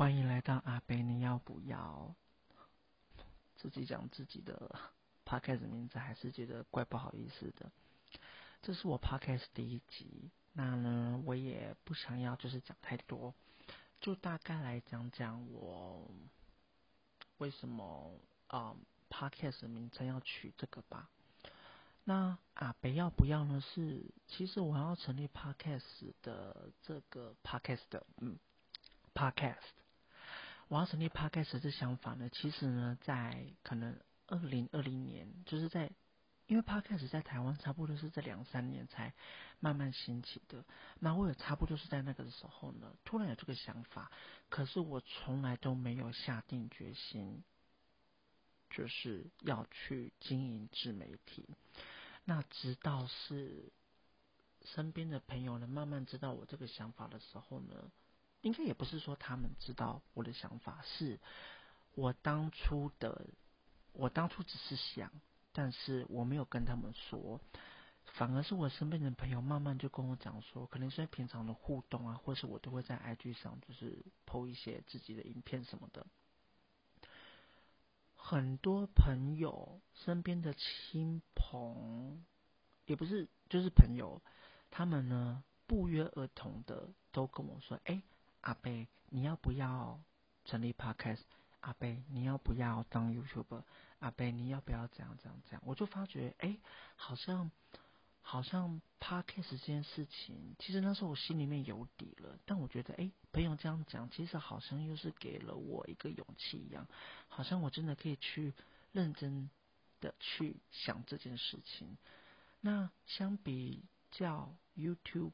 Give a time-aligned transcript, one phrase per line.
[0.00, 2.14] 欢迎来到阿贝，你要不要？
[3.58, 4.80] 自己讲自己的
[5.26, 7.70] podcast 名字，还是觉得怪不好意思的。
[8.62, 13.34] 这是我 podcast 第一集，那呢，我也不想要就是讲太多，
[14.00, 16.10] 就大概来讲讲我
[17.36, 18.14] 为什么
[18.46, 18.78] 啊、嗯、
[19.10, 21.10] podcast 名称要取这个吧。
[22.04, 23.60] 那阿贝要不要呢？
[23.60, 28.38] 是其实我要成立 podcast 的这个 podcast 嗯
[29.12, 29.58] podcast，
[30.70, 35.90] 我要成立 podcast 这想法呢，其实呢，在可能二零二零年，就是在。
[36.46, 39.14] 因为 Podcast 在台湾差不多是这两三年才
[39.60, 40.64] 慢慢兴起的，
[40.98, 44.10] 那我也差不多是在那个的时候呢，突然有这个想法，
[44.48, 47.44] 可是我从来都没有下定决心，
[48.68, 51.48] 就是要去经营自媒体。
[52.24, 53.70] 那直到是
[54.64, 57.92] 身边的朋友呢，慢慢知道我这个想法的时候呢，
[58.42, 61.18] 应该也不是说他们知道我的想法，是
[61.94, 63.26] 我当初的，
[63.92, 65.10] 我当初只是想。
[65.52, 67.40] 但是我没有跟他们说，
[68.14, 76.06] 反而是我身边的朋友慢慢就跟我讲说，可能是平常的互动啊，或是我都会在 IG 上就是 PO 一些自己的影片什么的。
[78.14, 82.24] 很多朋友身边的亲朋，
[82.86, 84.22] 也不是就是朋友，
[84.70, 88.00] 他们呢不约而同的都跟我说：“哎，
[88.40, 90.00] 阿贝，你要不要
[90.44, 91.20] 成立 Podcast？
[91.60, 93.62] 阿贝，你要不要当 YouTuber？”
[93.98, 95.62] 阿贝，你要不要这样这样这样？
[95.66, 96.56] 我就发觉，哎，
[96.96, 97.50] 好像
[98.22, 102.38] 好像 Podcast 这件事情，其实那时候我心里面有底了。
[102.46, 106.88] 但我觉得，哎，朋友这样讲，其实好像又是给了我一个勇气一样，
[107.28, 108.54] 好像我真的可以去
[108.92, 109.50] 认真
[110.00, 111.98] 的去想这件事情。
[112.62, 115.32] 那相比较 YouTube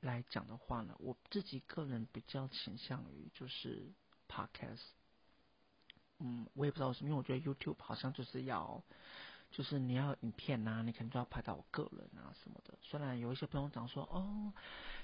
[0.00, 3.92] 来讲的话呢，我自己个人比较倾向于就是
[4.28, 4.82] Podcast。
[6.18, 8.82] 嗯，我也不知道为什么，因为我觉得 YouTube 好像就是要，
[9.50, 12.74] 就是你要影片呐、啊，你可能就要拍到我个人啊什么的。
[12.82, 14.52] 虽然有一些朋友讲说，哦，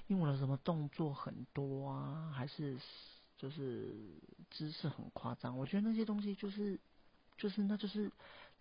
[0.07, 2.79] 因为我的什么动作很多啊，还是
[3.37, 3.95] 就是
[4.49, 6.79] 姿势很夸张，我觉得那些东西就是，
[7.37, 8.11] 就是那就是，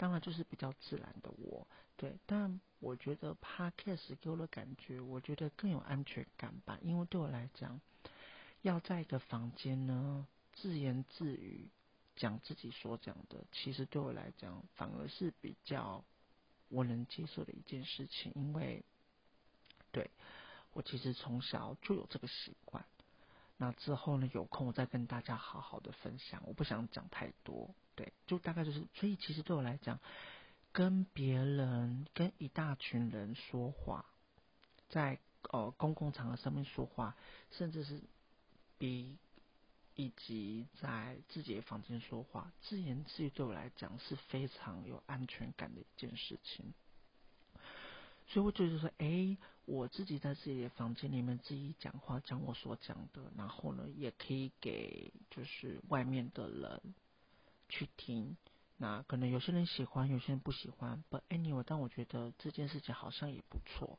[0.02, 1.64] 当然就是比较自然的我，
[1.96, 2.18] 对。
[2.26, 7.80] 但我觉得 Podcast 给我的感觉，我觉得更有安全感吧，因为对我来讲，
[8.62, 11.70] 要在一个房间呢，自言自语。
[12.16, 16.04] 讲自己所讲的，其实对我来讲反而是比较
[16.68, 18.84] 我能接受的一件事情，因为
[19.92, 20.10] 对
[20.72, 22.84] 我其实从小就有这个习惯。
[23.62, 27.72] 那之后呢，有空我再跟大家好好的分享，我不想讲太多。
[27.94, 30.00] 对，就大概就是，所以其实对我来讲，
[30.72, 34.04] 跟别人跟一大群人说话，
[34.88, 35.20] 在
[35.52, 37.14] 呃公共场合上面说话，
[37.52, 38.02] 甚至是
[38.78, 39.16] 比。
[39.94, 46.72] 以及在自己的房间说话，自言自语对我来讲是非常有安全感的一件事情。
[48.26, 56.80] 所以我觉得说，哎，我自己在自己的房间里面自己讲话，讲我所讲的，然后呢，也可以给就是外面的人
[57.68, 58.36] 去听。
[58.78, 61.04] 那可能有些人喜欢，有些人不喜欢。
[61.10, 63.98] But anyway，但我觉得这件事情好像也不错。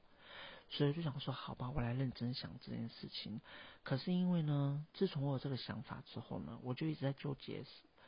[0.69, 3.39] 所以就想说，好吧，我来认真想这件事情。
[3.83, 7.63] 可是因为呢，自从我有这个想法之后呢，我就一直在纠结，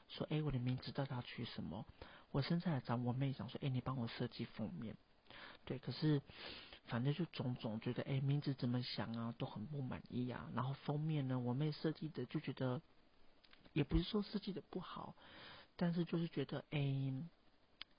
[0.09, 1.85] 说，哎，我的名字到底要取什么？
[2.31, 4.97] 我现在来找我妹讲说，哎，你帮我设计封面。
[5.65, 6.21] 对，可是
[6.85, 10.49] 反正就种种觉得，哎，名字怎么想啊，都很不满意啊。
[10.53, 12.81] 然后封面呢，我妹设计的就觉得，
[13.73, 15.15] 也不是说设计的不好，
[15.75, 17.13] 但是就是觉得，哎，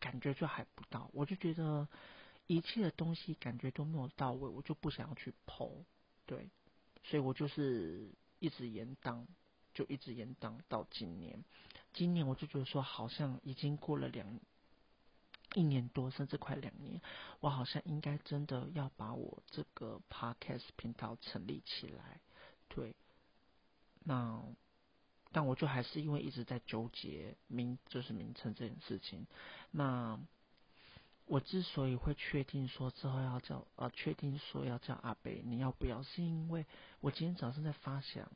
[0.00, 1.10] 感觉就还不到。
[1.12, 1.86] 我就觉得。
[2.48, 5.68] 一切的东西感觉都没有到位，我就不想要去碰
[6.26, 6.48] 对，
[7.02, 9.26] 所以我就是一直延宕，
[9.74, 11.42] 就一直延宕到今年。
[11.92, 14.38] 今年我就觉得说，好像已经过了两
[15.56, 17.00] 一年多，甚至快两年，
[17.40, 22.20] 我好像应该真的要把我这个 podcast 频道成立起来，
[22.68, 22.94] 对。
[24.04, 24.40] 那
[25.32, 29.26] 但我就还是因为一直在纠结名，就是名称这件事情，
[29.72, 30.20] 那。
[31.28, 36.00] 我之所以会确定说之后要叫呃，确定说要叫阿贝，你要不要？
[36.04, 36.64] 是因为
[37.00, 38.30] 我今天早上在发想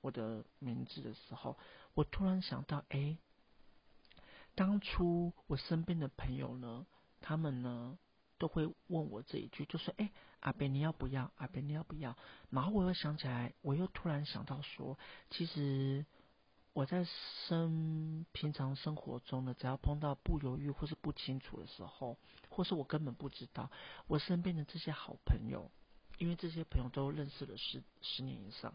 [0.00, 1.56] 我的名字的时候，
[1.94, 3.16] 我突然想到，哎，
[4.54, 6.86] 当初我身边的朋友呢，
[7.20, 7.98] 他们呢
[8.38, 10.10] 都会问我这一句，就说，哎，
[10.40, 11.30] 阿贝你要不要？
[11.36, 12.16] 阿贝你要不要？
[12.50, 14.98] 然后我又想起来，我又突然想到说，
[15.30, 16.04] 其实。
[16.74, 17.06] 我在
[17.46, 22.16] 生平常生活中呢，只要碰到不犹豫或是不清楚的时候，
[22.48, 23.70] 或是我根本不知道，
[24.06, 25.70] 我身边的这些好朋友，
[26.16, 28.72] 因为这些朋友都认识了十十年以上，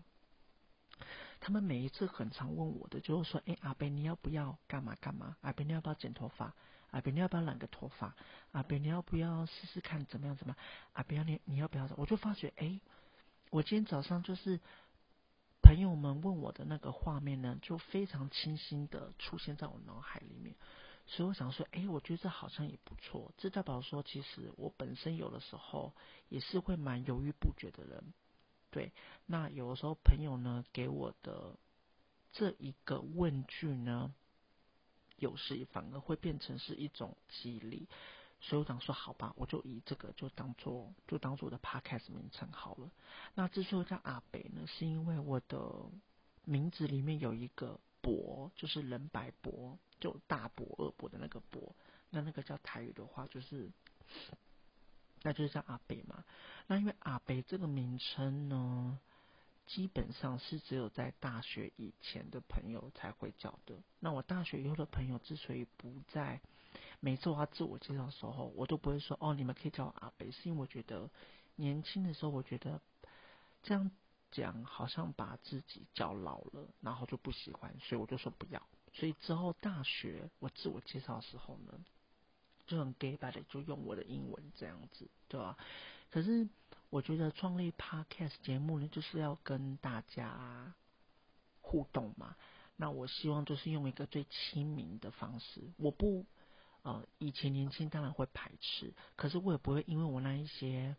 [1.40, 5.38] 他们每一次很常问我的，就是说，哎，阿伯你要不要干嘛干嘛？
[5.42, 6.54] 阿伯你要不要剪头发？
[6.92, 8.16] 阿伯你要不要染个头发？
[8.52, 10.66] 阿伯你要不要试试看怎么样怎么样？
[10.94, 11.90] 阿伯你你要不要？
[11.98, 12.80] 我就发觉，哎，
[13.50, 14.60] 我今天早上就是
[15.62, 20.56] 朋友们问我的那个画面呢，就非常清晰的出现在我脑海里面。
[21.06, 23.32] 所以我想说，哎，我觉得这好像也不错。
[23.38, 25.94] 这代表说，其实我本身有的时候
[26.28, 28.14] 也是会蛮犹豫不决的人。
[28.78, 28.92] 对，
[29.26, 31.58] 那有的时候朋友呢给我的
[32.32, 34.14] 这一个问句呢，
[35.16, 37.88] 有时反而会变成是一种激励。
[38.40, 42.92] 所以我想说，好吧，我就以这个就当做就当做我的 podcast 名称好了。
[43.34, 45.74] 那之所以叫阿北呢，是因为我的
[46.44, 51.76] 名字里面有一个伯，就是人白伯，就大伯二伯的那个伯。
[52.12, 53.72] 那那个叫台语的话，就是。
[55.28, 56.24] 那就是叫阿北嘛。
[56.68, 58.98] 那因为阿北这个名称呢，
[59.66, 63.76] 基本上是只有在大学以前的朋友才会叫的。
[64.00, 66.40] 那我大学以后的朋友之所以不在，
[67.02, 71.10] 每次我要自我介绍的时候，我都不会说哦，你们可以叫我阿北，是因为我觉得
[71.58, 72.80] 年轻的时候，我觉得
[73.64, 73.92] 这样
[74.32, 78.66] 讲好像把自己叫老了，然后就不喜欢，所以我就说不要。
[78.94, 81.74] 所以之后大学我自我介绍的时候呢。
[82.68, 85.58] 就很 gay 吧的，就用我的英文这样子，对吧？
[86.12, 86.48] 可是
[86.90, 90.74] 我觉得创立 podcast 节目呢，就是要跟大家
[91.62, 92.36] 互动嘛。
[92.76, 95.62] 那我希望就是用一个最亲民的方式。
[95.78, 96.26] 我不
[96.84, 100.96] 呃，以前年轻当然会排斥，可是我也不会因为我那一些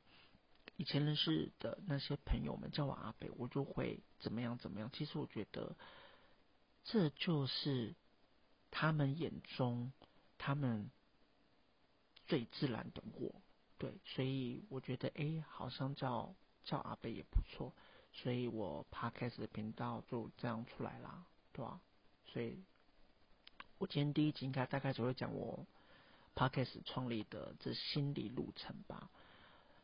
[0.77, 4.91] 以前认识的那些朋友们叫我阿北，我就会怎么样怎么样。
[4.93, 5.77] 其实我觉得
[6.85, 7.95] 这就是
[8.71, 9.93] 他们眼中
[10.39, 10.91] 他们。
[12.29, 13.35] 最自然的我，
[13.79, 17.73] 对，所以我觉得，哎，好像叫叫阿贝也不错，
[18.13, 21.81] 所以我 Podcast 的频道就这样出来啦，对吧？
[22.27, 22.63] 所以，
[23.79, 25.67] 我今天第一集应该大概只会讲我
[26.37, 29.09] Podcast 创立的这心理路程吧。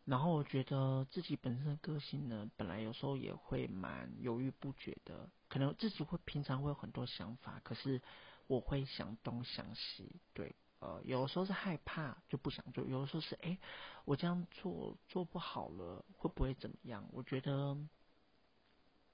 [0.04, 8.02] 然后我觉得自己本身的个性呢，本来有时候也会蛮犹豫不决的，可能自己会平常会有很多想法，可是
[8.46, 10.54] 我会想东想西，对。
[10.84, 13.58] 呃，有的时候是害怕就不想做，有的时候是哎，
[14.04, 17.02] 我这样做做不好了，会不会怎么样？
[17.10, 17.74] 我觉得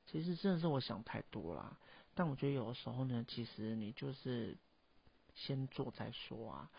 [0.07, 1.79] 其实真的是我想太多啦。
[2.13, 4.59] 但我觉得有的时候呢，其实你就是
[5.37, 6.71] 先做再说啊。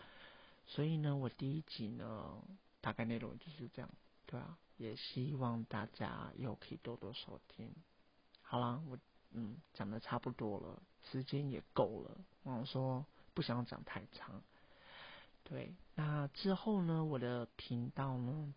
[0.66, 2.42] 所以呢，我第一集呢，
[2.82, 3.88] 大概内容就是这样，
[4.26, 7.74] 对啊，也希望大家以后可以多多收听。
[8.42, 8.98] 好啦，我
[9.30, 14.42] 嗯讲的差不多了，时间也够了，我想说不想讲太长。
[15.44, 18.54] 对，那之后呢，我的频道呢，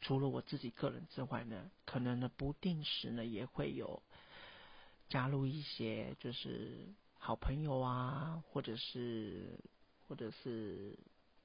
[0.00, 4.02] 除了我自己个人之外呢，可能呢不定时呢也会有
[5.08, 6.86] 加入一些就是
[7.18, 9.58] 好朋友啊，或者是
[10.06, 10.96] 或者是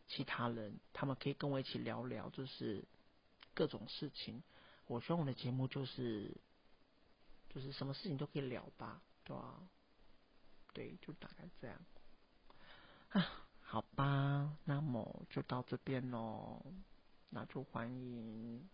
[0.08, 2.84] 其他人，他们可以跟我一起聊聊，就是
[3.54, 4.44] 各种事情。
[4.86, 6.36] 我希望我的节目就是
[7.50, 9.60] 就是什么事情都可以聊吧，对吧？
[10.74, 11.86] 对，就大概这样
[13.10, 13.44] 啊。
[13.78, 16.60] 好吧，那么就到这边喽。
[17.30, 18.68] 那就欢迎，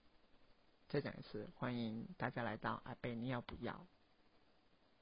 [0.87, 3.85] 再讲一次，欢迎大家来到阿贝，你要不要？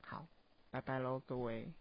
[0.01, 0.25] 好，
[0.71, 1.71] 拜拜喽，各位。